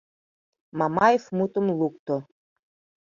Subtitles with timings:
[0.79, 2.15] —Мамаев мутым лукто.